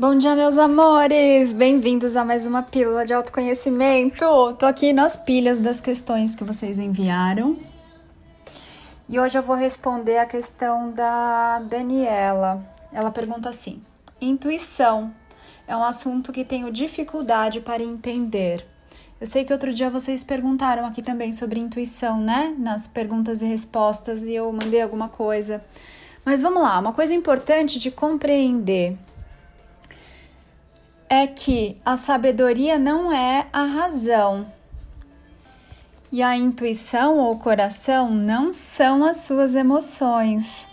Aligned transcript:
Bom 0.00 0.16
dia, 0.16 0.36
meus 0.36 0.56
amores! 0.56 1.52
Bem-vindos 1.52 2.14
a 2.14 2.24
mais 2.24 2.46
uma 2.46 2.62
pílula 2.62 3.04
de 3.04 3.12
autoconhecimento. 3.12 4.24
Tô 4.56 4.64
aqui 4.64 4.92
nas 4.92 5.16
pilhas 5.16 5.58
das 5.58 5.80
questões 5.80 6.36
que 6.36 6.44
vocês 6.44 6.78
enviaram. 6.78 7.56
E 9.08 9.18
hoje 9.18 9.36
eu 9.36 9.42
vou 9.42 9.56
responder 9.56 10.18
a 10.18 10.24
questão 10.24 10.92
da 10.92 11.58
Daniela. 11.68 12.64
Ela 12.92 13.10
pergunta 13.10 13.48
assim: 13.48 13.82
Intuição 14.20 15.12
é 15.66 15.76
um 15.76 15.82
assunto 15.82 16.32
que 16.32 16.44
tenho 16.44 16.70
dificuldade 16.70 17.60
para 17.60 17.82
entender. 17.82 18.64
Eu 19.20 19.26
sei 19.26 19.44
que 19.44 19.52
outro 19.52 19.74
dia 19.74 19.90
vocês 19.90 20.22
perguntaram 20.22 20.86
aqui 20.86 21.02
também 21.02 21.32
sobre 21.32 21.58
intuição, 21.58 22.20
né? 22.20 22.54
Nas 22.56 22.86
perguntas 22.86 23.42
e 23.42 23.46
respostas, 23.46 24.22
e 24.22 24.32
eu 24.32 24.52
mandei 24.52 24.80
alguma 24.80 25.08
coisa. 25.08 25.60
Mas 26.24 26.40
vamos 26.40 26.62
lá, 26.62 26.78
uma 26.78 26.92
coisa 26.92 27.12
importante 27.12 27.80
de 27.80 27.90
compreender 27.90 28.96
é 31.08 31.26
que 31.26 31.76
a 31.84 31.96
sabedoria 31.96 32.78
não 32.78 33.12
é 33.12 33.46
a 33.52 33.64
razão. 33.64 34.46
E 36.10 36.22
a 36.22 36.36
intuição 36.36 37.18
ou 37.18 37.32
o 37.32 37.38
coração 37.38 38.10
não 38.10 38.52
são 38.52 39.04
as 39.04 39.18
suas 39.18 39.54
emoções. 39.54 40.66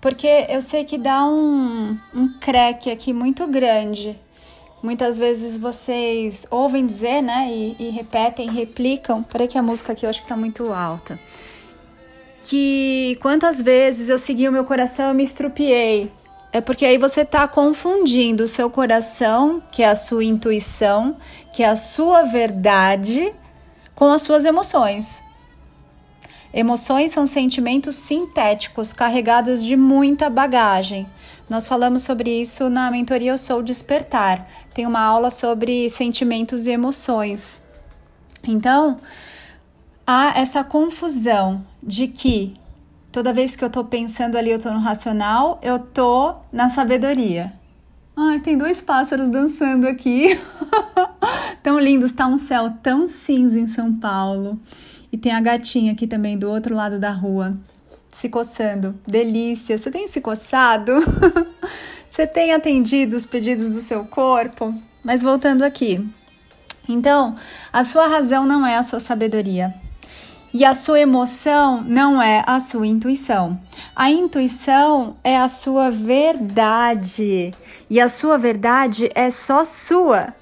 Porque 0.00 0.46
eu 0.48 0.62
sei 0.62 0.84
que 0.84 0.96
dá 0.96 1.24
um, 1.26 1.98
um 2.14 2.38
creque 2.40 2.90
aqui 2.90 3.12
muito 3.12 3.46
grande. 3.46 4.18
Muitas 4.82 5.18
vezes 5.18 5.58
vocês 5.58 6.46
ouvem 6.50 6.86
dizer, 6.86 7.20
né, 7.20 7.48
e, 7.50 7.76
e 7.78 7.90
repetem, 7.90 8.48
replicam. 8.48 9.22
Peraí 9.22 9.48
que 9.48 9.58
a 9.58 9.62
música 9.62 9.92
aqui 9.92 10.06
eu 10.06 10.10
acho 10.10 10.22
que 10.22 10.28
tá 10.28 10.36
muito 10.36 10.72
alta. 10.72 11.18
Que 12.46 13.18
quantas 13.20 13.60
vezes 13.60 14.08
eu 14.08 14.18
segui 14.18 14.48
o 14.48 14.52
meu 14.52 14.64
coração 14.64 15.10
e 15.10 15.14
me 15.14 15.24
estrupiei. 15.24 16.10
É 16.58 16.60
porque 16.60 16.84
aí 16.84 16.98
você 16.98 17.20
está 17.20 17.46
confundindo 17.46 18.42
o 18.42 18.48
seu 18.48 18.68
coração, 18.68 19.62
que 19.70 19.80
é 19.80 19.86
a 19.86 19.94
sua 19.94 20.24
intuição, 20.24 21.16
que 21.52 21.62
é 21.62 21.68
a 21.68 21.76
sua 21.76 22.24
verdade, 22.24 23.32
com 23.94 24.06
as 24.06 24.22
suas 24.22 24.44
emoções. 24.44 25.22
Emoções 26.52 27.12
são 27.12 27.28
sentimentos 27.28 27.94
sintéticos 27.94 28.92
carregados 28.92 29.62
de 29.62 29.76
muita 29.76 30.28
bagagem. 30.28 31.06
Nós 31.48 31.68
falamos 31.68 32.02
sobre 32.02 32.40
isso 32.40 32.68
na 32.68 32.90
mentoria 32.90 33.30
Eu 33.30 33.38
Sou 33.38 33.62
Despertar. 33.62 34.44
Tem 34.74 34.84
uma 34.84 35.00
aula 35.00 35.30
sobre 35.30 35.88
sentimentos 35.88 36.66
e 36.66 36.72
emoções. 36.72 37.62
Então, 38.42 38.96
há 40.04 40.36
essa 40.36 40.64
confusão 40.64 41.64
de 41.80 42.08
que 42.08 42.56
Toda 43.10 43.32
vez 43.32 43.56
que 43.56 43.64
eu 43.64 43.70
tô 43.70 43.84
pensando 43.84 44.36
ali, 44.36 44.50
eu 44.50 44.58
tô 44.58 44.70
no 44.70 44.78
racional, 44.78 45.58
eu 45.62 45.78
tô 45.78 46.34
na 46.52 46.68
sabedoria. 46.68 47.52
Ai, 48.14 48.40
tem 48.40 48.58
dois 48.58 48.80
pássaros 48.80 49.30
dançando 49.30 49.88
aqui. 49.88 50.38
tão 51.62 51.78
lindos, 51.78 52.12
tá 52.12 52.26
um 52.26 52.36
céu 52.36 52.70
tão 52.82 53.08
cinza 53.08 53.58
em 53.58 53.66
São 53.66 53.94
Paulo. 53.94 54.60
E 55.10 55.16
tem 55.16 55.32
a 55.32 55.40
gatinha 55.40 55.92
aqui 55.92 56.06
também 56.06 56.36
do 56.36 56.50
outro 56.50 56.74
lado 56.74 56.98
da 56.98 57.10
rua, 57.10 57.56
se 58.10 58.28
coçando. 58.28 58.94
Delícia. 59.06 59.78
Você 59.78 59.90
tem 59.90 60.06
se 60.06 60.20
coçado? 60.20 60.92
Você 62.10 62.26
tem 62.26 62.52
atendido 62.52 63.16
os 63.16 63.24
pedidos 63.24 63.70
do 63.70 63.80
seu 63.80 64.04
corpo? 64.04 64.74
Mas 65.02 65.22
voltando 65.22 65.62
aqui. 65.62 66.06
Então, 66.86 67.34
a 67.72 67.84
sua 67.84 68.06
razão 68.06 68.44
não 68.44 68.66
é 68.66 68.76
a 68.76 68.82
sua 68.82 69.00
sabedoria. 69.00 69.72
E 70.52 70.64
a 70.64 70.72
sua 70.72 70.98
emoção 70.98 71.82
não 71.82 72.22
é 72.22 72.42
a 72.46 72.58
sua 72.58 72.86
intuição. 72.86 73.60
A 73.94 74.10
intuição 74.10 75.16
é 75.22 75.36
a 75.36 75.46
sua 75.46 75.90
verdade. 75.90 77.52
E 77.90 78.00
a 78.00 78.08
sua 78.08 78.38
verdade 78.38 79.10
é 79.14 79.30
só 79.30 79.62
sua. 79.64 80.34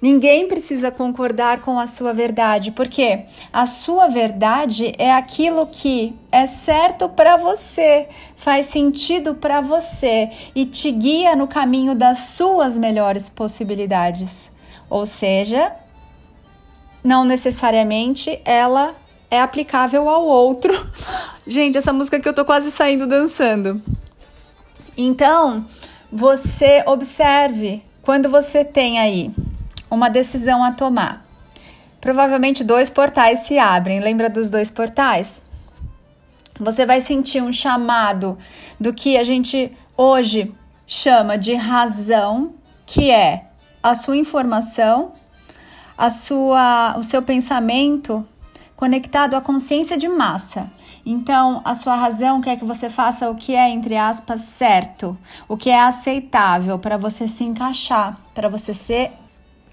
Ninguém 0.00 0.46
precisa 0.46 0.92
concordar 0.92 1.60
com 1.60 1.76
a 1.78 1.86
sua 1.86 2.12
verdade, 2.12 2.70
porque 2.70 3.24
a 3.52 3.66
sua 3.66 4.06
verdade 4.06 4.94
é 4.96 5.12
aquilo 5.12 5.66
que 5.66 6.14
é 6.30 6.46
certo 6.46 7.08
para 7.08 7.36
você, 7.36 8.06
faz 8.36 8.66
sentido 8.66 9.34
para 9.34 9.60
você 9.60 10.30
e 10.54 10.64
te 10.64 10.92
guia 10.92 11.34
no 11.34 11.48
caminho 11.48 11.96
das 11.96 12.18
suas 12.18 12.76
melhores 12.76 13.28
possibilidades. 13.28 14.52
Ou 14.88 15.04
seja, 15.04 15.72
não 17.02 17.24
necessariamente 17.24 18.40
ela 18.44 18.94
é 19.30 19.40
aplicável 19.40 20.08
ao 20.08 20.24
outro. 20.24 20.72
Gente, 21.46 21.78
essa 21.78 21.92
música 21.92 22.20
que 22.20 22.28
eu 22.28 22.34
tô 22.34 22.44
quase 22.44 22.70
saindo 22.70 23.06
dançando. 23.06 23.80
Então, 24.96 25.64
você 26.10 26.82
observe 26.86 27.82
quando 28.02 28.28
você 28.28 28.64
tem 28.64 28.98
aí 28.98 29.30
uma 29.90 30.08
decisão 30.08 30.64
a 30.64 30.72
tomar. 30.72 31.26
Provavelmente 32.00 32.64
dois 32.64 32.88
portais 32.88 33.40
se 33.40 33.58
abrem. 33.58 34.00
Lembra 34.00 34.30
dos 34.30 34.48
dois 34.48 34.70
portais? 34.70 35.42
Você 36.58 36.84
vai 36.84 37.00
sentir 37.00 37.42
um 37.42 37.52
chamado 37.52 38.36
do 38.78 38.92
que 38.92 39.16
a 39.16 39.24
gente 39.24 39.72
hoje 39.96 40.52
chama 40.86 41.36
de 41.36 41.54
razão, 41.54 42.54
que 42.86 43.10
é 43.10 43.44
a 43.82 43.94
sua 43.94 44.16
informação, 44.16 45.12
a 45.96 46.10
sua, 46.10 46.96
o 46.98 47.02
seu 47.02 47.22
pensamento 47.22 48.26
conectado 48.78 49.34
à 49.34 49.40
consciência 49.40 49.98
de 49.98 50.08
massa. 50.08 50.70
Então, 51.04 51.60
a 51.64 51.74
sua 51.74 51.96
razão 51.96 52.40
quer 52.40 52.56
que 52.56 52.64
você 52.64 52.88
faça 52.88 53.28
o 53.28 53.34
que 53.34 53.52
é, 53.52 53.68
entre 53.70 53.96
aspas, 53.96 54.42
certo, 54.42 55.18
o 55.48 55.56
que 55.56 55.68
é 55.68 55.80
aceitável 55.80 56.78
para 56.78 56.96
você 56.96 57.26
se 57.26 57.42
encaixar, 57.42 58.16
para 58.32 58.48
você 58.48 58.72
ser 58.72 59.10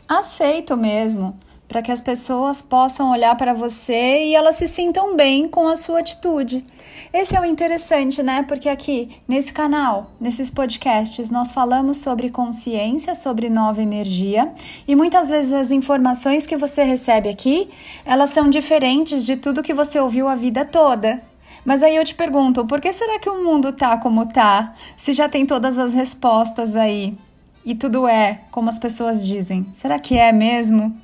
aceito 0.09 0.75
mesmo 0.75 1.37
para 1.67 1.81
que 1.81 1.91
as 1.91 2.01
pessoas 2.01 2.61
possam 2.61 3.11
olhar 3.11 3.35
para 3.35 3.53
você 3.53 4.25
e 4.25 4.35
elas 4.35 4.55
se 4.55 4.67
sintam 4.67 5.15
bem 5.15 5.45
com 5.45 5.67
a 5.67 5.75
sua 5.75 5.99
atitude. 5.99 6.63
Esse 7.11 7.35
é 7.35 7.41
o 7.41 7.45
interessante, 7.45 8.21
né? 8.21 8.43
Porque 8.43 8.69
aqui 8.69 9.09
nesse 9.27 9.51
canal, 9.51 10.11
nesses 10.19 10.49
podcasts, 10.49 11.31
nós 11.31 11.51
falamos 11.51 11.97
sobre 11.97 12.29
consciência, 12.29 13.15
sobre 13.15 13.49
nova 13.49 13.81
energia, 13.81 14.51
e 14.87 14.95
muitas 14.95 15.29
vezes 15.29 15.53
as 15.53 15.71
informações 15.71 16.45
que 16.45 16.57
você 16.57 16.83
recebe 16.83 17.29
aqui, 17.29 17.69
elas 18.05 18.29
são 18.29 18.49
diferentes 18.49 19.25
de 19.25 19.37
tudo 19.37 19.63
que 19.63 19.73
você 19.73 19.99
ouviu 19.99 20.27
a 20.27 20.35
vida 20.35 20.65
toda. 20.65 21.21
Mas 21.63 21.81
aí 21.81 21.95
eu 21.95 22.05
te 22.05 22.13
pergunto, 22.13 22.65
por 22.65 22.79
que 22.79 22.93
será 22.93 23.17
que 23.17 23.29
o 23.29 23.43
mundo 23.43 23.73
tá 23.73 23.97
como 23.97 24.27
tá? 24.27 24.75
Se 24.95 25.13
já 25.13 25.27
tem 25.27 25.45
todas 25.45 25.79
as 25.79 25.93
respostas 25.93 26.75
aí 26.75 27.17
e 27.65 27.73
tudo 27.73 28.07
é 28.07 28.41
como 28.51 28.69
as 28.69 28.77
pessoas 28.77 29.25
dizem. 29.25 29.65
Será 29.73 29.97
que 29.97 30.15
é 30.15 30.31
mesmo? 30.31 30.95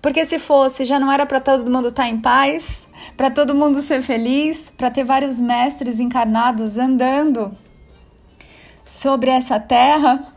Porque 0.00 0.24
se 0.24 0.38
fosse, 0.38 0.84
já 0.84 0.98
não 1.00 1.10
era 1.10 1.24
para 1.24 1.40
todo 1.40 1.70
mundo 1.70 1.88
estar 1.88 2.04
tá 2.04 2.08
em 2.08 2.20
paz, 2.20 2.86
para 3.16 3.30
todo 3.30 3.54
mundo 3.54 3.80
ser 3.80 4.02
feliz, 4.02 4.72
para 4.76 4.90
ter 4.90 5.04
vários 5.04 5.40
mestres 5.40 6.00
encarnados 6.00 6.78
andando 6.78 7.56
sobre 8.84 9.30
essa 9.30 9.58
terra? 9.58 10.33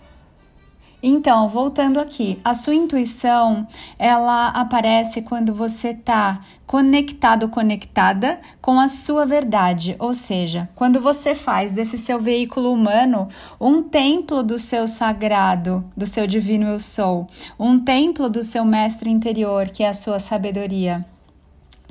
Então, 1.09 1.47
voltando 1.47 2.01
aqui, 2.01 2.38
a 2.44 2.53
sua 2.53 2.75
intuição, 2.75 3.66
ela 3.97 4.50
aparece 4.50 5.22
quando 5.22 5.53
você 5.53 5.91
está 5.91 6.41
conectado, 6.66 7.47
conectada 7.47 8.41
com 8.62 8.78
a 8.78 8.90
sua 8.90 9.25
verdade, 9.25 9.96
ou 10.00 10.13
seja, 10.13 10.67
quando 10.75 11.00
você 11.00 11.34
faz 11.34 11.72
desse 11.72 11.97
seu 11.97 12.19
veículo 12.19 12.73
humano 12.73 13.29
um 13.57 13.81
templo 13.81 14.44
do 14.44 14.59
seu 14.59 14.85
sagrado, 14.85 15.81
do 15.96 16.06
seu 16.06 16.28
divino 16.28 16.67
eu 16.67 16.78
sou, 16.78 17.29
um 17.57 17.79
templo 17.79 18.29
do 18.29 18.44
seu 18.44 18.66
mestre 18.66 19.09
interior, 19.09 19.69
que 19.69 19.84
é 19.84 19.88
a 19.88 19.94
sua 19.94 20.19
sabedoria. 20.19 21.06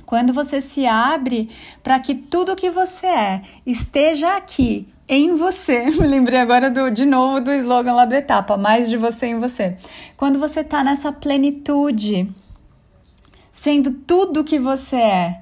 Quando 0.05 0.31
você 0.31 0.61
se 0.61 0.87
abre 0.87 1.49
para 1.83 1.99
que 1.99 2.15
tudo 2.15 2.55
que 2.55 2.71
você 2.71 3.07
é 3.07 3.43
esteja 3.65 4.37
aqui 4.37 4.87
em 5.09 5.35
você. 5.35 5.91
Me 5.99 6.07
lembrei 6.07 6.39
agora 6.39 6.71
do, 6.71 6.91
de 6.91 7.05
novo 7.05 7.41
do 7.41 7.53
slogan 7.53 7.95
lá 7.95 8.05
do 8.05 8.15
Etapa, 8.15 8.57
mais 8.57 8.89
de 8.89 8.97
você 8.97 9.27
em 9.27 9.41
você. 9.41 9.77
Quando 10.17 10.39
você 10.39 10.65
tá 10.65 10.83
nessa 10.83 11.13
plenitude, 11.13 12.29
sendo 13.53 13.93
tudo 13.93 14.45
que 14.45 14.59
você 14.59 14.97
é, 14.97 15.41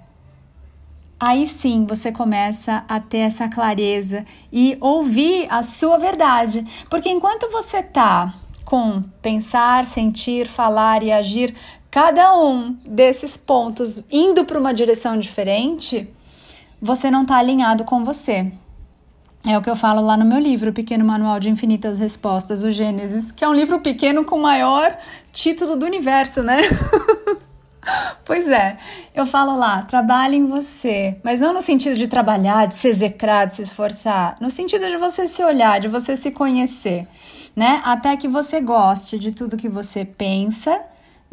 aí 1.18 1.46
sim 1.46 1.86
você 1.86 2.12
começa 2.12 2.84
a 2.88 3.00
ter 3.00 3.18
essa 3.18 3.48
clareza 3.48 4.24
e 4.52 4.76
ouvir 4.80 5.46
a 5.50 5.62
sua 5.62 5.98
verdade. 5.98 6.64
Porque 6.90 7.08
enquanto 7.08 7.50
você 7.50 7.82
tá 7.82 8.34
com 8.64 9.02
pensar, 9.20 9.86
sentir, 9.86 10.46
falar 10.46 11.02
e 11.02 11.12
agir, 11.12 11.54
cada 11.90 12.36
um 12.36 12.72
desses 12.86 13.36
pontos 13.36 14.04
indo 14.10 14.44
para 14.44 14.58
uma 14.58 14.74
direção 14.74 15.18
diferente, 15.18 16.08
você 16.80 17.10
não 17.10 17.22
está 17.22 17.36
alinhado 17.36 17.84
com 17.84 18.04
você. 18.04 18.50
É 19.46 19.58
o 19.58 19.60
que 19.60 19.68
eu 19.68 19.76
falo 19.76 20.00
lá 20.00 20.16
no 20.16 20.24
meu 20.24 20.38
livro, 20.38 20.72
Pequeno 20.72 21.04
Manual 21.04 21.38
de 21.38 21.50
Infinitas 21.50 21.98
Respostas, 21.98 22.62
o 22.62 22.70
Gênesis, 22.70 23.30
que 23.30 23.44
é 23.44 23.48
um 23.48 23.52
livro 23.52 23.78
pequeno 23.78 24.24
com 24.24 24.36
o 24.36 24.42
maior 24.42 24.96
título 25.32 25.76
do 25.76 25.84
universo, 25.84 26.42
né? 26.42 26.56
pois 28.24 28.48
é, 28.48 28.78
eu 29.14 29.26
falo 29.26 29.58
lá, 29.58 29.82
trabalhe 29.82 30.38
em 30.38 30.46
você, 30.46 31.18
mas 31.22 31.40
não 31.40 31.52
no 31.52 31.60
sentido 31.60 31.94
de 31.94 32.08
trabalhar, 32.08 32.66
de 32.66 32.74
se 32.74 32.88
execrar, 32.88 33.44
de 33.44 33.56
se 33.56 33.60
esforçar, 33.62 34.38
no 34.40 34.50
sentido 34.50 34.88
de 34.88 34.96
você 34.96 35.26
se 35.26 35.44
olhar, 35.44 35.78
de 35.78 35.88
você 35.88 36.16
se 36.16 36.30
conhecer. 36.30 37.06
né? 37.54 37.82
Até 37.84 38.16
que 38.16 38.26
você 38.26 38.62
goste 38.62 39.18
de 39.18 39.30
tudo 39.30 39.58
que 39.58 39.68
você 39.68 40.06
pensa 40.06 40.80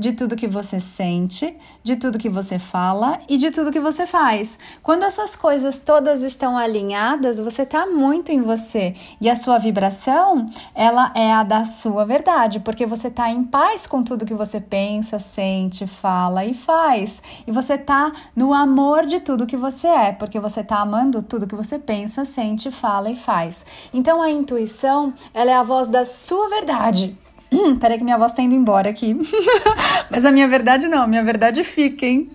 de 0.01 0.13
tudo 0.13 0.36
que 0.36 0.48
você 0.48 0.80
sente, 0.80 1.56
de 1.83 1.95
tudo 1.95 2.18
que 2.18 2.27
você 2.27 2.57
fala 2.57 3.19
e 3.30 3.38
de 3.38 3.51
tudo 3.51 3.71
que 3.71 3.80
você 3.80 4.07
faz. 4.07 4.57
Quando 4.81 5.03
essas 5.03 5.36
coisas 5.36 5.80
todas 5.80 6.24
estão 6.24 6.57
alinhadas, 6.57 7.39
você 7.39 7.62
está 7.62 7.86
muito 7.86 8.31
em 8.31 8.42
você 8.42 8.95
e 9.21 9.30
a 9.30 9.36
sua 9.36 9.59
vibração, 9.59 10.48
ela 10.74 11.12
é 11.13 11.31
a 11.31 11.44
da 11.44 11.65
sua 11.65 12.03
verdade, 12.03 12.59
porque 12.59 12.88
você 12.88 13.09
está 13.09 13.30
em 13.30 13.44
paz 13.44 13.86
com 13.86 14.01
tudo 14.01 14.25
que 14.25 14.33
você 14.33 14.59
pensa, 14.59 15.19
sente, 15.19 15.86
fala 15.86 16.44
e 16.44 16.56
faz. 16.56 17.21
E 17.45 17.51
você 17.51 17.75
está 17.75 18.12
no 18.36 18.56
amor 18.56 19.06
de 19.06 19.19
tudo 19.19 19.45
que 19.45 19.56
você 19.56 19.86
é, 19.86 20.12
porque 20.12 20.39
você 20.39 20.62
está 20.62 20.80
amando 20.80 21.21
tudo 21.21 21.45
que 21.45 21.56
você 21.56 21.77
pensa, 21.77 22.25
sente, 22.25 22.71
fala 22.71 23.12
e 23.12 23.15
faz. 23.15 23.68
Então 23.94 24.19
a 24.19 24.31
intuição, 24.31 25.13
ela 25.31 25.51
é 25.51 25.56
a 25.56 25.62
voz 25.62 25.88
da 25.88 26.03
sua 26.03 26.50
verdade. 26.50 27.15
Hum, 27.51 27.75
peraí 27.75 27.98
que 27.98 28.03
minha 28.03 28.18
voz 28.18 28.31
tá 28.31 28.42
indo 28.42 28.56
embora 28.56 28.89
aqui. 28.89 29.15
Mas 30.09 30.25
a 30.25 30.31
minha 30.31 30.48
verdade 30.48 30.88
não, 30.88 31.06
minha 31.07 31.24
verdade 31.24 31.63
fica, 31.63 32.06
hein? 32.06 32.31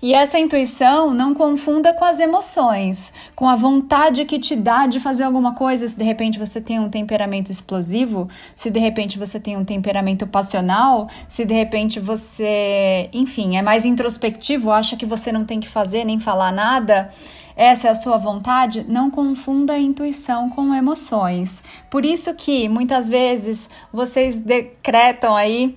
E 0.00 0.14
essa 0.14 0.38
intuição 0.38 1.14
não 1.14 1.32
confunda 1.32 1.92
com 1.92 2.04
as 2.04 2.18
emoções, 2.18 3.12
com 3.36 3.48
a 3.48 3.54
vontade 3.54 4.24
que 4.24 4.38
te 4.38 4.56
dá 4.56 4.86
de 4.86 4.98
fazer 4.98 5.22
alguma 5.22 5.54
coisa. 5.54 5.86
Se 5.86 5.96
de 5.96 6.02
repente 6.02 6.38
você 6.38 6.60
tem 6.60 6.80
um 6.80 6.90
temperamento 6.90 7.52
explosivo, 7.52 8.28
se 8.54 8.70
de 8.70 8.80
repente 8.80 9.18
você 9.18 9.38
tem 9.38 9.56
um 9.56 9.64
temperamento 9.64 10.26
passional, 10.26 11.08
se 11.28 11.44
de 11.44 11.54
repente 11.54 12.00
você, 12.00 13.08
enfim, 13.12 13.56
é 13.56 13.62
mais 13.62 13.84
introspectivo, 13.84 14.72
acha 14.72 14.96
que 14.96 15.06
você 15.06 15.30
não 15.30 15.44
tem 15.44 15.60
que 15.60 15.68
fazer 15.68 16.04
nem 16.04 16.18
falar 16.18 16.52
nada 16.52 17.10
essa 17.56 17.88
é 17.88 17.90
a 17.90 17.94
sua 17.94 18.16
vontade, 18.16 18.84
não 18.88 19.10
confunda 19.10 19.74
a 19.74 19.78
intuição 19.78 20.48
com 20.48 20.74
emoções. 20.74 21.62
Por 21.90 22.04
isso 22.04 22.34
que 22.34 22.68
muitas 22.68 23.08
vezes 23.08 23.68
vocês 23.92 24.40
decretam 24.40 25.36
aí 25.36 25.76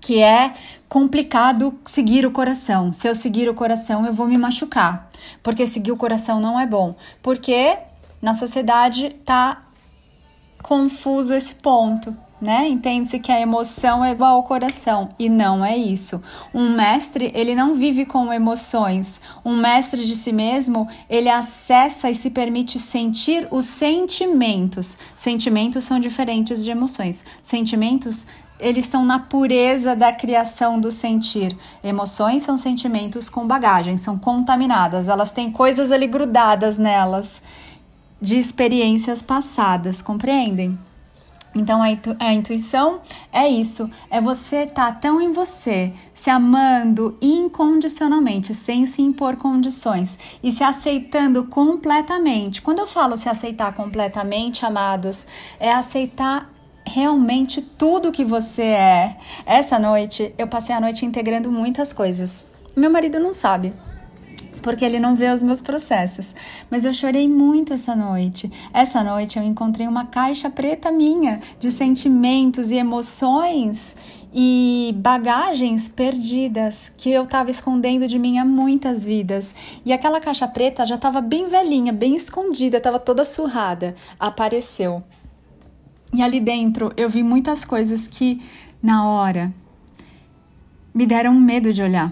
que 0.00 0.22
é 0.22 0.52
complicado 0.88 1.74
seguir 1.86 2.26
o 2.26 2.30
coração. 2.30 2.92
Se 2.92 3.08
eu 3.08 3.14
seguir 3.14 3.48
o 3.48 3.54
coração, 3.54 4.04
eu 4.04 4.12
vou 4.12 4.28
me 4.28 4.36
machucar, 4.36 5.10
porque 5.42 5.66
seguir 5.66 5.92
o 5.92 5.96
coração 5.96 6.40
não 6.40 6.60
é 6.60 6.66
bom. 6.66 6.94
Porque 7.22 7.78
na 8.20 8.34
sociedade 8.34 9.10
tá 9.24 9.62
confuso 10.62 11.32
esse 11.34 11.54
ponto 11.56 12.16
né? 12.40 12.68
Entende-se 12.68 13.18
que 13.18 13.32
a 13.32 13.40
emoção 13.40 14.04
é 14.04 14.12
igual 14.12 14.36
ao 14.36 14.42
coração 14.42 15.10
e 15.18 15.28
não 15.28 15.64
é 15.64 15.76
isso. 15.76 16.22
Um 16.52 16.68
mestre, 16.70 17.30
ele 17.34 17.54
não 17.54 17.74
vive 17.74 18.04
com 18.04 18.32
emoções. 18.32 19.20
Um 19.44 19.56
mestre 19.56 20.04
de 20.04 20.14
si 20.14 20.32
mesmo, 20.32 20.88
ele 21.08 21.28
acessa 21.28 22.10
e 22.10 22.14
se 22.14 22.30
permite 22.30 22.78
sentir 22.78 23.48
os 23.50 23.64
sentimentos. 23.64 24.98
Sentimentos 25.16 25.84
são 25.84 25.98
diferentes 25.98 26.62
de 26.62 26.70
emoções. 26.70 27.24
Sentimentos 27.40 28.26
eles 28.58 28.84
estão 28.84 29.04
na 29.04 29.18
pureza 29.18 29.96
da 29.96 30.12
criação 30.12 30.78
do 30.78 30.90
sentir. 30.90 31.56
Emoções 31.82 32.42
são 32.42 32.56
sentimentos 32.56 33.28
com 33.28 33.46
bagagem, 33.46 33.96
são 33.96 34.16
contaminadas, 34.16 35.08
elas 35.08 35.32
têm 35.32 35.50
coisas 35.50 35.90
ali 35.90 36.06
grudadas 36.06 36.78
nelas 36.78 37.42
de 38.20 38.38
experiências 38.38 39.20
passadas, 39.20 40.00
compreendem? 40.00 40.78
Então 41.54 41.82
a, 41.82 41.90
intu 41.90 42.16
a, 42.18 42.32
intuição 42.32 43.00
é 43.32 43.46
isso, 43.46 43.88
é 44.10 44.20
você 44.20 44.64
estar 44.64 44.92
tá 44.92 44.92
tão 44.92 45.20
em 45.20 45.32
você, 45.32 45.92
se 46.12 46.28
amando 46.28 47.16
incondicionalmente, 47.20 48.54
sem 48.54 48.86
se 48.86 49.00
impor 49.02 49.36
condições 49.36 50.18
e 50.42 50.50
se 50.50 50.64
aceitando 50.64 51.44
completamente. 51.44 52.60
Quando 52.60 52.80
eu 52.80 52.86
falo 52.86 53.16
se 53.16 53.28
aceitar 53.28 53.72
completamente, 53.74 54.66
amados, 54.66 55.26
é 55.60 55.72
aceitar 55.72 56.50
realmente 56.84 57.62
tudo 57.62 58.12
que 58.12 58.24
você 58.24 58.62
é. 58.62 59.16
Essa 59.46 59.78
noite 59.78 60.34
eu 60.36 60.46
passei 60.46 60.74
a 60.74 60.80
noite 60.80 61.06
integrando 61.06 61.50
muitas 61.50 61.92
coisas. 61.92 62.46
Meu 62.76 62.90
marido 62.90 63.20
não 63.20 63.32
sabe, 63.32 63.72
porque 64.64 64.82
ele 64.82 64.98
não 64.98 65.14
vê 65.14 65.30
os 65.30 65.42
meus 65.42 65.60
processos. 65.60 66.34
Mas 66.70 66.86
eu 66.86 66.92
chorei 66.92 67.28
muito 67.28 67.74
essa 67.74 67.94
noite. 67.94 68.50
Essa 68.72 69.04
noite 69.04 69.38
eu 69.38 69.44
encontrei 69.44 69.86
uma 69.86 70.06
caixa 70.06 70.48
preta 70.48 70.90
minha 70.90 71.38
de 71.60 71.70
sentimentos 71.70 72.70
e 72.70 72.76
emoções 72.76 73.94
e 74.32 74.94
bagagens 74.96 75.86
perdidas 75.86 76.90
que 76.96 77.10
eu 77.10 77.24
estava 77.24 77.50
escondendo 77.50 78.08
de 78.08 78.18
mim 78.18 78.38
há 78.38 78.44
muitas 78.44 79.04
vidas. 79.04 79.54
E 79.84 79.92
aquela 79.92 80.18
caixa 80.18 80.48
preta 80.48 80.86
já 80.86 80.94
estava 80.94 81.20
bem 81.20 81.46
velhinha, 81.46 81.92
bem 81.92 82.16
escondida, 82.16 82.78
estava 82.78 82.98
toda 82.98 83.22
surrada. 83.22 83.94
Apareceu. 84.18 85.04
E 86.14 86.22
ali 86.22 86.40
dentro 86.40 86.90
eu 86.96 87.10
vi 87.10 87.22
muitas 87.22 87.66
coisas 87.66 88.06
que, 88.06 88.40
na 88.82 89.06
hora, 89.06 89.52
me 90.94 91.04
deram 91.04 91.34
medo 91.34 91.70
de 91.70 91.82
olhar. 91.82 92.10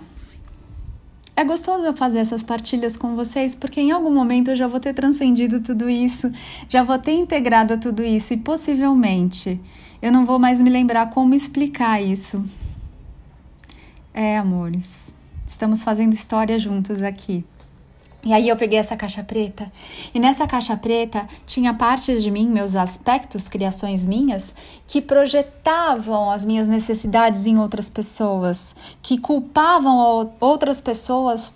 É 1.35 1.45
gostoso 1.45 1.85
eu 1.85 1.95
fazer 1.95 2.19
essas 2.19 2.43
partilhas 2.43 2.97
com 2.97 3.17
vocês, 3.17 3.55
porque 3.55 3.81
em 3.81 3.91
algum 3.91 4.13
momento 4.13 4.51
eu 4.51 4.57
já 4.57 4.67
vou 4.67 4.79
ter 4.79 4.93
transcendido 4.93 5.61
tudo 5.61 5.89
isso, 5.89 6.31
já 6.69 6.83
vou 6.83 6.99
ter 6.99 7.13
integrado 7.13 7.79
tudo 7.79 8.03
isso 8.03 8.35
e 8.35 8.37
possivelmente 8.37 9.59
eu 10.03 10.13
não 10.13 10.27
vou 10.27 10.39
mais 10.39 10.61
me 10.61 10.69
lembrar 10.69 11.09
como 11.11 11.35
explicar 11.35 12.03
isso. 12.03 12.45
É, 14.13 14.37
amores, 14.37 15.15
estamos 15.49 15.83
fazendo 15.83 16.13
história 16.13 16.59
juntos 16.59 17.01
aqui. 17.03 17.45
E 18.25 18.33
aí 18.33 18.49
eu 18.49 18.57
peguei 18.57 18.79
essa 18.79 18.97
caixa 18.97 19.25
preta, 19.25 19.71
e 20.15 20.21
nessa 20.21 20.47
caixa 20.47 20.77
preta 20.77 21.27
tinha 21.45 21.75
partes 21.75 22.23
de 22.23 22.31
mim, 22.31 22.47
meus 22.47 22.77
aspectos, 22.77 23.49
criações 23.49 24.07
minhas, 24.07 24.55
que 24.87 25.01
projetavam 25.01 26.31
as 26.31 26.45
minhas 26.45 26.69
necessidades 26.69 27.47
em 27.47 27.59
outras 27.59 27.91
pessoas, 27.91 28.77
que 29.03 29.19
culpavam 29.19 30.31
outras 30.39 30.81
pessoas 30.81 31.53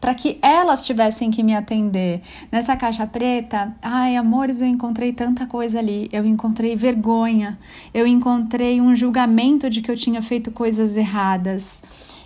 para 0.00 0.14
que 0.14 0.38
elas 0.40 0.82
tivessem 0.82 1.30
que 1.30 1.42
me 1.42 1.54
atender. 1.54 2.22
Nessa 2.50 2.76
caixa 2.76 3.06
preta, 3.06 3.74
ai, 3.82 4.16
amores, 4.16 4.60
eu 4.60 4.66
encontrei 4.66 5.12
tanta 5.12 5.44
coisa 5.44 5.78
ali. 5.80 6.08
Eu 6.12 6.24
encontrei 6.24 6.76
vergonha, 6.76 7.58
eu 7.92 8.06
encontrei 8.06 8.80
um 8.80 8.94
julgamento 8.94 9.68
de 9.68 9.82
que 9.82 9.90
eu 9.90 9.96
tinha 9.96 10.22
feito 10.22 10.50
coisas 10.52 10.96
erradas 10.96 11.82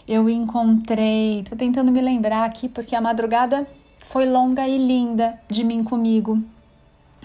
eu 0.06 0.28
encontrei. 0.28 1.44
Tô 1.49 1.56
tentando 1.56 1.93
me 1.93 2.00
lembrar 2.00 2.44
aqui 2.44 2.69
porque 2.69 2.94
a 2.94 3.00
madrugada 3.00 3.66
foi 3.99 4.28
longa 4.28 4.66
e 4.69 4.76
linda 4.76 5.38
de 5.49 5.64
mim 5.64 5.82
comigo. 5.82 6.43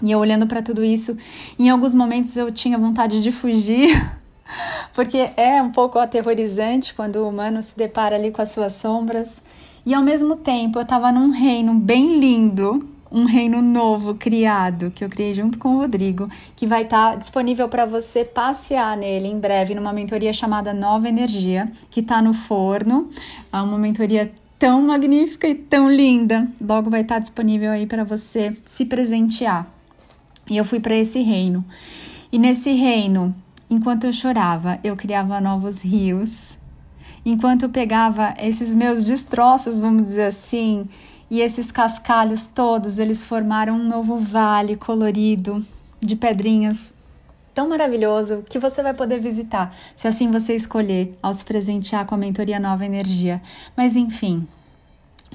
E 0.02 0.12
eu 0.12 0.18
olhando 0.18 0.46
para 0.46 0.62
tudo 0.62 0.84
isso, 0.84 1.16
em 1.58 1.68
alguns 1.68 1.92
momentos 1.92 2.36
eu 2.36 2.52
tinha 2.52 2.78
vontade 2.78 3.20
de 3.20 3.32
fugir, 3.32 3.90
porque 4.94 5.30
é 5.36 5.60
um 5.60 5.72
pouco 5.72 5.98
aterrorizante 5.98 6.94
quando 6.94 7.16
o 7.16 7.28
humano 7.28 7.60
se 7.62 7.76
depara 7.76 8.14
ali 8.14 8.30
com 8.30 8.40
as 8.40 8.50
suas 8.50 8.74
sombras. 8.74 9.42
E 9.84 9.92
ao 9.94 10.02
mesmo 10.02 10.36
tempo 10.36 10.78
eu 10.78 10.82
estava 10.82 11.10
num 11.10 11.30
reino 11.30 11.74
bem 11.74 12.18
lindo, 12.18 12.88
um 13.10 13.24
reino 13.24 13.62
novo 13.62 14.14
criado 14.14 14.90
que 14.90 15.04
eu 15.04 15.08
criei 15.08 15.34
junto 15.34 15.58
com 15.58 15.74
o 15.74 15.78
Rodrigo, 15.78 16.28
que 16.54 16.66
vai 16.66 16.82
estar 16.82 17.12
tá 17.12 17.16
disponível 17.16 17.68
para 17.68 17.86
você 17.86 18.24
passear 18.24 18.96
nele 18.96 19.28
em 19.28 19.38
breve 19.38 19.74
numa 19.74 19.92
mentoria 19.92 20.32
chamada 20.32 20.74
Nova 20.74 21.08
Energia, 21.08 21.70
que 21.90 22.00
está 22.00 22.20
no 22.20 22.34
forno. 22.34 23.10
É 23.52 23.56
uma 23.56 23.78
mentoria 23.78 24.32
tão 24.58 24.82
magnífica 24.82 25.48
e 25.48 25.54
tão 25.54 25.90
linda. 25.90 26.48
Logo 26.60 26.90
vai 26.90 27.02
estar 27.02 27.16
tá 27.16 27.20
disponível 27.20 27.70
aí 27.70 27.86
para 27.86 28.04
você 28.04 28.56
se 28.64 28.84
presentear. 28.84 29.66
E 30.50 30.56
eu 30.56 30.64
fui 30.64 30.80
para 30.80 30.96
esse 30.96 31.20
reino. 31.22 31.64
E 32.32 32.38
nesse 32.38 32.72
reino, 32.72 33.34
enquanto 33.70 34.04
eu 34.04 34.12
chorava, 34.12 34.78
eu 34.82 34.96
criava 34.96 35.40
novos 35.40 35.80
rios. 35.82 36.58
Enquanto 37.24 37.64
eu 37.64 37.68
pegava 37.68 38.34
esses 38.38 38.74
meus 38.74 39.04
destroços, 39.04 39.78
vamos 39.78 40.02
dizer 40.02 40.24
assim, 40.24 40.86
e 41.30 41.40
esses 41.40 41.70
cascalhos 41.70 42.46
todos, 42.46 42.98
eles 42.98 43.24
formaram 43.24 43.74
um 43.74 43.88
novo 43.88 44.18
vale 44.18 44.76
colorido 44.76 45.64
de 46.00 46.16
pedrinhas 46.16 46.94
tão 47.54 47.68
maravilhoso 47.68 48.44
que 48.48 48.58
você 48.58 48.82
vai 48.84 48.94
poder 48.94 49.20
visitar, 49.20 49.74
se 49.96 50.06
assim 50.06 50.30
você 50.30 50.54
escolher, 50.54 51.18
ao 51.20 51.34
se 51.34 51.44
presentear 51.44 52.06
com 52.06 52.14
a 52.14 52.18
mentoria 52.18 52.60
Nova 52.60 52.86
Energia. 52.86 53.42
Mas 53.76 53.96
enfim, 53.96 54.46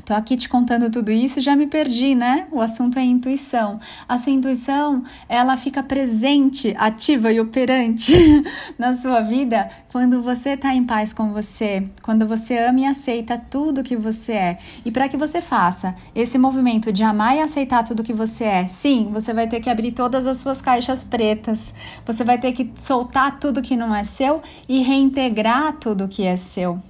Tô 0.05 0.13
aqui 0.13 0.35
te 0.35 0.49
contando 0.49 0.91
tudo 0.91 1.11
isso, 1.11 1.39
já 1.39 1.55
me 1.55 1.65
perdi, 1.65 2.13
né? 2.13 2.45
O 2.51 2.59
assunto 2.59 2.99
é 2.99 3.03
intuição. 3.03 3.79
A 4.07 4.17
sua 4.17 4.33
intuição, 4.33 5.01
ela 5.29 5.55
fica 5.55 5.81
presente, 5.81 6.75
ativa 6.77 7.31
e 7.31 7.39
operante 7.39 8.11
na 8.77 8.93
sua 8.93 9.21
vida 9.21 9.69
quando 9.89 10.21
você 10.21 10.51
está 10.51 10.75
em 10.75 10.83
paz 10.83 11.13
com 11.13 11.31
você, 11.31 11.87
quando 12.01 12.27
você 12.27 12.57
ama 12.57 12.81
e 12.81 12.85
aceita 12.85 13.37
tudo 13.37 13.81
que 13.81 13.95
você 13.95 14.33
é. 14.33 14.57
E 14.83 14.91
para 14.91 15.07
que 15.07 15.15
você 15.15 15.39
faça 15.39 15.95
esse 16.13 16.37
movimento 16.37 16.91
de 16.91 17.01
amar 17.01 17.37
e 17.37 17.39
aceitar 17.39 17.83
tudo 17.83 18.03
que 18.03 18.13
você 18.13 18.43
é, 18.43 18.67
sim, 18.67 19.09
você 19.09 19.33
vai 19.33 19.47
ter 19.47 19.61
que 19.61 19.69
abrir 19.69 19.93
todas 19.93 20.27
as 20.27 20.35
suas 20.35 20.61
caixas 20.61 21.05
pretas. 21.05 21.73
Você 22.05 22.25
vai 22.25 22.37
ter 22.37 22.51
que 22.51 22.69
soltar 22.75 23.39
tudo 23.39 23.61
que 23.61 23.77
não 23.77 23.95
é 23.95 24.03
seu 24.03 24.41
e 24.67 24.81
reintegrar 24.81 25.77
tudo 25.79 26.09
que 26.09 26.23
é 26.23 26.35
seu. 26.35 26.81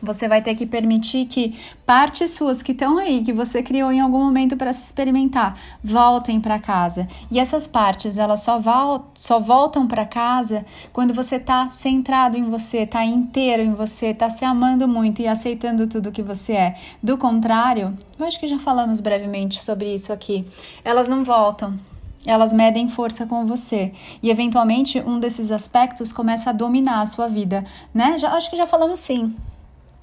Você 0.00 0.28
vai 0.28 0.40
ter 0.40 0.54
que 0.54 0.64
permitir 0.64 1.26
que 1.26 1.58
partes 1.84 2.30
suas 2.30 2.62
que 2.62 2.72
estão 2.72 2.98
aí, 2.98 3.22
que 3.22 3.32
você 3.32 3.62
criou 3.62 3.90
em 3.90 4.00
algum 4.00 4.18
momento 4.18 4.56
para 4.56 4.72
se 4.72 4.82
experimentar, 4.84 5.58
voltem 5.82 6.40
para 6.40 6.58
casa. 6.58 7.08
E 7.30 7.40
essas 7.40 7.66
partes, 7.66 8.16
elas 8.16 8.40
só, 8.40 8.60
vol 8.60 9.10
só 9.14 9.40
voltam 9.40 9.88
para 9.88 10.06
casa 10.06 10.64
quando 10.92 11.12
você 11.12 11.36
está 11.36 11.70
centrado 11.70 12.36
em 12.36 12.48
você, 12.48 12.78
está 12.78 13.04
inteiro 13.04 13.62
em 13.62 13.74
você, 13.74 14.06
está 14.08 14.30
se 14.30 14.44
amando 14.44 14.86
muito 14.86 15.20
e 15.20 15.26
aceitando 15.26 15.88
tudo 15.88 16.12
que 16.12 16.22
você 16.22 16.52
é. 16.52 16.76
Do 17.02 17.18
contrário, 17.18 17.96
eu 18.18 18.26
acho 18.26 18.38
que 18.38 18.46
já 18.46 18.58
falamos 18.58 19.00
brevemente 19.00 19.62
sobre 19.62 19.92
isso 19.92 20.12
aqui. 20.12 20.46
Elas 20.84 21.08
não 21.08 21.24
voltam. 21.24 21.78
Elas 22.26 22.52
medem 22.52 22.88
força 22.88 23.26
com 23.26 23.46
você 23.46 23.92
e 24.22 24.28
eventualmente 24.28 25.00
um 25.00 25.18
desses 25.18 25.50
aspectos 25.50 26.12
começa 26.12 26.50
a 26.50 26.52
dominar 26.52 27.00
a 27.00 27.06
sua 27.06 27.28
vida, 27.28 27.64
né? 27.94 28.18
Já 28.18 28.32
acho 28.34 28.50
que 28.50 28.56
já 28.56 28.66
falamos 28.66 28.98
sim. 28.98 29.34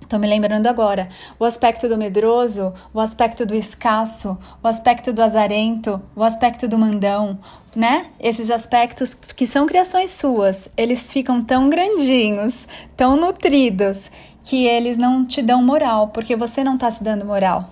Estou 0.05 0.19
me 0.19 0.27
lembrando 0.27 0.67
agora. 0.67 1.09
O 1.39 1.43
aspecto 1.43 1.89
do 1.89 1.97
medroso, 1.97 2.71
o 2.93 2.99
aspecto 2.99 3.43
do 3.43 3.55
escasso, 3.55 4.37
o 4.61 4.67
aspecto 4.67 5.11
do 5.11 5.19
azarento, 5.21 5.99
o 6.15 6.23
aspecto 6.23 6.67
do 6.67 6.77
mandão, 6.77 7.39
né? 7.75 8.05
Esses 8.19 8.51
aspectos 8.51 9.15
que 9.15 9.47
são 9.47 9.65
criações 9.65 10.11
suas, 10.11 10.69
eles 10.77 11.11
ficam 11.11 11.43
tão 11.43 11.71
grandinhos, 11.71 12.67
tão 12.95 13.17
nutridos, 13.17 14.11
que 14.43 14.67
eles 14.67 14.95
não 14.95 15.25
te 15.25 15.41
dão 15.41 15.63
moral, 15.63 16.09
porque 16.09 16.35
você 16.35 16.63
não 16.63 16.75
está 16.75 16.91
se 16.91 17.03
dando 17.03 17.25
moral. 17.25 17.67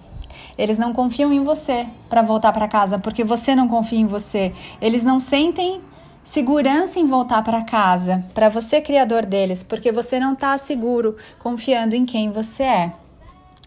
Eles 0.57 0.79
não 0.79 0.91
confiam 0.91 1.31
em 1.31 1.43
você 1.43 1.85
para 2.09 2.23
voltar 2.23 2.51
para 2.51 2.67
casa, 2.67 2.97
porque 2.97 3.23
você 3.23 3.53
não 3.53 3.67
confia 3.67 3.99
em 3.99 4.07
você. 4.07 4.51
Eles 4.81 5.03
não 5.03 5.19
sentem 5.19 5.81
segurança 6.23 6.99
em 6.99 7.05
voltar 7.05 7.43
para 7.43 7.63
casa, 7.63 8.23
para 8.33 8.49
você 8.49 8.81
criador 8.81 9.25
deles, 9.25 9.63
porque 9.63 9.91
você 9.91 10.19
não 10.19 10.33
está 10.33 10.57
seguro, 10.57 11.17
confiando 11.39 11.95
em 11.95 12.05
quem 12.05 12.31
você 12.31 12.63
é. 12.63 12.93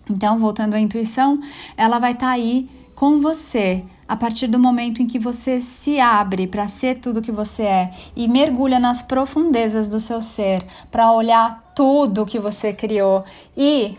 Então, 0.09 0.39
voltando 0.39 0.75
à 0.75 0.81
intuição, 0.81 1.41
ela 1.77 1.99
vai 1.99 2.13
estar 2.13 2.27
tá 2.27 2.33
aí 2.33 2.69
com 2.95 3.21
você 3.21 3.85
a 4.09 4.17
partir 4.17 4.47
do 4.47 4.59
momento 4.59 5.03
em 5.03 5.07
que 5.07 5.19
você 5.19 5.61
se 5.61 5.99
abre 5.99 6.47
para 6.47 6.69
ser 6.69 6.99
tudo 6.99 7.21
que 7.21 7.33
você 7.33 7.63
é 7.65 7.91
e 8.15 8.29
mergulha 8.29 8.79
nas 8.79 9.03
profundezas 9.03 9.89
do 9.89 9.99
seu 9.99 10.23
ser 10.23 10.65
para 10.91 11.13
olhar 11.13 11.73
tudo 11.75 12.25
que 12.25 12.39
você 12.39 12.73
criou 12.73 13.25
e 13.57 13.99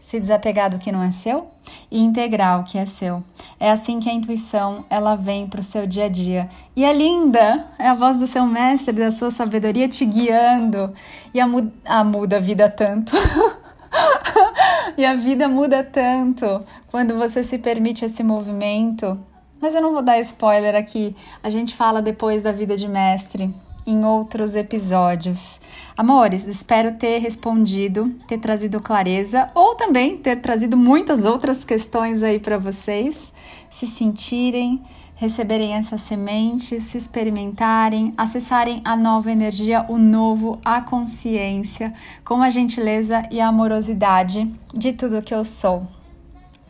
se 0.00 0.18
desapegar 0.18 0.70
do 0.70 0.78
que 0.78 0.90
não 0.90 1.02
é 1.02 1.10
seu 1.10 1.48
e 1.90 2.00
integrar 2.00 2.60
o 2.60 2.64
que 2.64 2.78
é 2.78 2.86
seu. 2.86 3.22
É 3.58 3.70
assim 3.70 4.00
que 4.00 4.08
a 4.08 4.12
intuição 4.12 4.84
ela 4.88 5.14
vem 5.14 5.46
para 5.46 5.60
o 5.60 5.62
seu 5.64 5.86
dia 5.86 6.06
a 6.06 6.08
dia. 6.08 6.48
E 6.74 6.84
é 6.84 6.92
linda, 6.92 7.66
é 7.78 7.88
a 7.88 7.94
voz 7.94 8.18
do 8.18 8.26
seu 8.26 8.46
mestre, 8.46 8.92
da 8.92 9.10
sua 9.10 9.30
sabedoria 9.30 9.88
te 9.88 10.04
guiando. 10.04 10.92
E 11.34 11.40
a, 11.40 11.46
mu 11.46 11.70
a 11.84 12.02
muda 12.02 12.36
a 12.36 12.40
vida 12.40 12.68
tanto. 12.68 13.12
e 14.96 15.04
a 15.04 15.14
vida 15.14 15.48
muda 15.48 15.84
tanto 15.84 16.64
quando 16.90 17.16
você 17.16 17.44
se 17.44 17.58
permite 17.58 18.04
esse 18.04 18.22
movimento. 18.22 19.18
Mas 19.60 19.74
eu 19.74 19.82
não 19.82 19.92
vou 19.92 20.02
dar 20.02 20.18
spoiler 20.20 20.74
aqui. 20.74 21.14
A 21.42 21.50
gente 21.50 21.74
fala 21.74 22.00
depois 22.00 22.42
da 22.42 22.52
vida 22.52 22.76
de 22.76 22.88
mestre 22.88 23.54
em 23.86 24.04
outros 24.04 24.54
episódios. 24.54 25.60
Amores, 25.96 26.46
espero 26.46 26.92
ter 26.92 27.18
respondido, 27.18 28.14
ter 28.26 28.38
trazido 28.38 28.80
clareza 28.80 29.50
ou 29.54 29.74
também 29.74 30.16
ter 30.16 30.40
trazido 30.40 30.76
muitas 30.76 31.24
outras 31.24 31.64
questões 31.64 32.22
aí 32.22 32.38
para 32.38 32.58
vocês 32.58 33.32
se 33.70 33.86
sentirem, 33.86 34.82
receberem 35.14 35.74
essa 35.74 35.98
semente, 35.98 36.80
se 36.80 36.96
experimentarem, 36.96 38.12
acessarem 38.16 38.80
a 38.84 38.96
nova 38.96 39.30
energia, 39.30 39.84
o 39.88 39.98
novo, 39.98 40.58
a 40.64 40.80
consciência, 40.80 41.92
com 42.24 42.42
a 42.42 42.50
gentileza 42.50 43.22
e 43.30 43.40
a 43.40 43.48
amorosidade 43.48 44.50
de 44.74 44.92
tudo 44.92 45.22
que 45.22 45.34
eu 45.34 45.44
sou. 45.44 45.86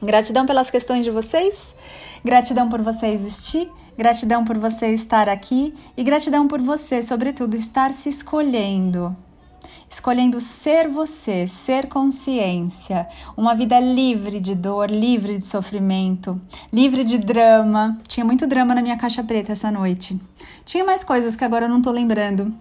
Gratidão 0.02 0.46
pelas 0.46 0.70
questões 0.70 1.04
de 1.04 1.10
vocês, 1.10 1.74
gratidão 2.24 2.68
por 2.68 2.82
você 2.82 3.08
existir 3.08 3.70
Gratidão 4.00 4.46
por 4.46 4.56
você 4.56 4.94
estar 4.94 5.28
aqui 5.28 5.74
e 5.94 6.02
gratidão 6.02 6.48
por 6.48 6.58
você, 6.58 7.02
sobretudo, 7.02 7.54
estar 7.54 7.92
se 7.92 8.08
escolhendo. 8.08 9.14
Escolhendo 9.90 10.40
ser 10.40 10.88
você, 10.88 11.46
ser 11.46 11.86
consciência, 11.86 13.06
uma 13.36 13.54
vida 13.54 13.78
livre 13.78 14.40
de 14.40 14.54
dor, 14.54 14.90
livre 14.90 15.36
de 15.38 15.44
sofrimento, 15.44 16.40
livre 16.72 17.04
de 17.04 17.18
drama. 17.18 17.98
Tinha 18.08 18.24
muito 18.24 18.46
drama 18.46 18.74
na 18.74 18.80
minha 18.80 18.96
caixa 18.96 19.22
preta 19.22 19.52
essa 19.52 19.70
noite. 19.70 20.18
Tinha 20.64 20.82
mais 20.82 21.04
coisas 21.04 21.36
que 21.36 21.44
agora 21.44 21.66
eu 21.66 21.68
não 21.68 21.82
tô 21.82 21.90
lembrando, 21.90 22.54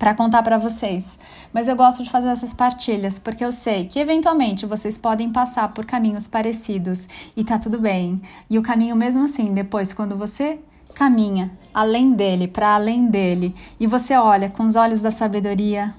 para 0.00 0.14
contar 0.14 0.42
para 0.42 0.56
vocês. 0.56 1.18
Mas 1.52 1.68
eu 1.68 1.76
gosto 1.76 2.02
de 2.02 2.08
fazer 2.08 2.28
essas 2.28 2.54
partilhas 2.54 3.18
porque 3.18 3.44
eu 3.44 3.52
sei 3.52 3.84
que 3.84 3.98
eventualmente 3.98 4.64
vocês 4.64 4.96
podem 4.96 5.30
passar 5.30 5.68
por 5.74 5.84
caminhos 5.84 6.26
parecidos 6.26 7.06
e 7.36 7.44
tá 7.44 7.58
tudo 7.58 7.78
bem. 7.78 8.22
E 8.48 8.58
o 8.58 8.62
caminho 8.62 8.96
mesmo 8.96 9.24
assim, 9.24 9.52
depois 9.52 9.92
quando 9.92 10.16
você 10.16 10.58
caminha 10.94 11.52
além 11.72 12.14
dele, 12.14 12.48
para 12.48 12.74
além 12.74 13.06
dele, 13.08 13.54
e 13.78 13.86
você 13.86 14.14
olha 14.16 14.48
com 14.48 14.64
os 14.64 14.74
olhos 14.74 15.02
da 15.02 15.10
sabedoria, 15.10 15.94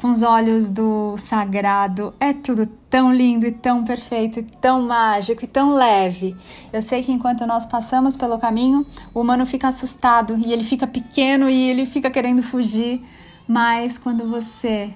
com 0.00 0.10
os 0.10 0.22
olhos 0.22 0.68
do 0.68 1.16
sagrado. 1.18 2.14
É 2.20 2.32
tudo 2.32 2.66
tão 2.90 3.12
lindo 3.12 3.46
e 3.46 3.52
tão 3.52 3.84
perfeito, 3.84 4.40
e 4.40 4.42
tão 4.42 4.82
mágico 4.82 5.44
e 5.44 5.48
tão 5.48 5.74
leve. 5.74 6.36
Eu 6.72 6.82
sei 6.82 7.02
que 7.02 7.12
enquanto 7.12 7.46
nós 7.46 7.66
passamos 7.66 8.16
pelo 8.16 8.38
caminho, 8.38 8.86
o 9.14 9.20
humano 9.20 9.46
fica 9.46 9.68
assustado 9.68 10.36
e 10.38 10.52
ele 10.52 10.64
fica 10.64 10.86
pequeno 10.86 11.48
e 11.48 11.70
ele 11.70 11.86
fica 11.86 12.10
querendo 12.10 12.42
fugir. 12.42 13.02
Mas 13.48 13.98
quando 13.98 14.28
você 14.28 14.90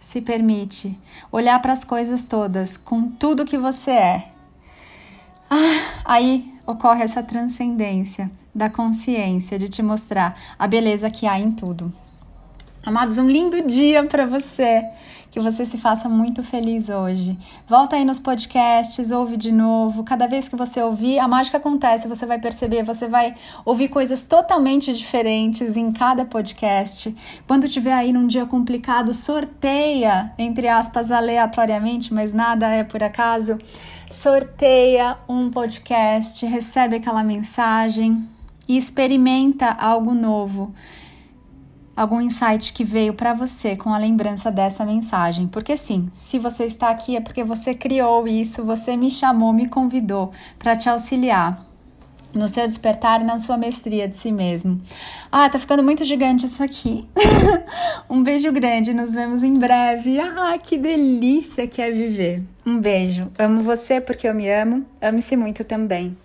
se 0.00 0.20
permite 0.20 0.98
olhar 1.32 1.60
para 1.60 1.72
as 1.72 1.84
coisas 1.84 2.24
todas 2.24 2.76
com 2.76 3.08
tudo 3.08 3.44
que 3.44 3.58
você 3.58 3.90
é, 3.90 4.28
ah, 5.50 6.02
aí 6.04 6.52
ocorre 6.66 7.02
essa 7.02 7.22
transcendência 7.22 8.30
da 8.54 8.70
consciência 8.70 9.58
de 9.58 9.68
te 9.68 9.82
mostrar 9.82 10.36
a 10.58 10.66
beleza 10.66 11.10
que 11.10 11.26
há 11.26 11.38
em 11.38 11.52
tudo. 11.52 11.92
Amados, 12.86 13.18
um 13.18 13.28
lindo 13.28 13.62
dia 13.62 14.04
para 14.04 14.26
você. 14.26 14.86
Que 15.32 15.40
você 15.40 15.66
se 15.66 15.76
faça 15.76 16.08
muito 16.08 16.40
feliz 16.44 16.88
hoje. 16.88 17.36
Volta 17.68 17.96
aí 17.96 18.04
nos 18.04 18.20
podcasts, 18.20 19.10
ouve 19.10 19.36
de 19.36 19.50
novo. 19.50 20.04
Cada 20.04 20.28
vez 20.28 20.48
que 20.48 20.54
você 20.54 20.80
ouvir, 20.80 21.18
a 21.18 21.26
mágica 21.26 21.56
acontece, 21.56 22.06
você 22.06 22.24
vai 22.24 22.38
perceber, 22.38 22.84
você 22.84 23.08
vai 23.08 23.34
ouvir 23.64 23.88
coisas 23.88 24.22
totalmente 24.22 24.94
diferentes 24.94 25.76
em 25.76 25.90
cada 25.90 26.24
podcast. 26.24 27.12
Quando 27.44 27.68
tiver 27.68 27.92
aí 27.92 28.12
num 28.12 28.28
dia 28.28 28.46
complicado, 28.46 29.12
sorteia, 29.12 30.32
entre 30.38 30.68
aspas, 30.68 31.10
aleatoriamente, 31.10 32.14
mas 32.14 32.32
nada 32.32 32.68
é 32.68 32.84
por 32.84 33.02
acaso. 33.02 33.58
Sorteia 34.08 35.18
um 35.28 35.50
podcast, 35.50 36.46
recebe 36.46 36.96
aquela 36.96 37.24
mensagem 37.24 38.28
e 38.68 38.78
experimenta 38.78 39.72
algo 39.72 40.14
novo 40.14 40.72
algum 41.96 42.20
insight 42.20 42.72
que 42.72 42.84
veio 42.84 43.14
para 43.14 43.32
você 43.32 43.74
com 43.74 43.92
a 43.92 43.98
lembrança 43.98 44.50
dessa 44.50 44.84
mensagem. 44.84 45.48
Porque 45.48 45.76
sim, 45.76 46.10
se 46.14 46.38
você 46.38 46.64
está 46.66 46.90
aqui 46.90 47.16
é 47.16 47.20
porque 47.20 47.42
você 47.42 47.74
criou 47.74 48.28
isso, 48.28 48.62
você 48.62 48.96
me 48.96 49.10
chamou, 49.10 49.52
me 49.52 49.68
convidou 49.68 50.30
para 50.58 50.76
te 50.76 50.88
auxiliar 50.88 51.64
no 52.36 52.46
seu 52.46 52.66
despertar 52.66 53.24
na 53.24 53.38
sua 53.38 53.56
mestria 53.56 54.06
de 54.06 54.16
si 54.16 54.30
mesmo. 54.30 54.80
Ah, 55.32 55.48
tá 55.48 55.58
ficando 55.58 55.82
muito 55.82 56.04
gigante 56.04 56.44
isso 56.44 56.62
aqui. 56.62 57.08
um 58.10 58.22
beijo 58.22 58.52
grande, 58.52 58.92
nos 58.92 59.12
vemos 59.12 59.42
em 59.42 59.54
breve. 59.54 60.20
Ah, 60.20 60.58
que 60.58 60.76
delícia 60.76 61.66
que 61.66 61.80
é 61.80 61.90
viver. 61.90 62.42
Um 62.64 62.78
beijo. 62.78 63.28
Amo 63.38 63.62
você 63.62 64.00
porque 64.00 64.28
eu 64.28 64.34
me 64.34 64.50
amo. 64.50 64.84
Ame-se 65.00 65.34
muito 65.34 65.64
também. 65.64 66.16